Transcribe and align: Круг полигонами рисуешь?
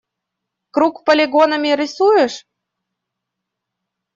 Круг 0.73 0.95
полигонами 1.05 1.71
рисуешь? 1.81 2.37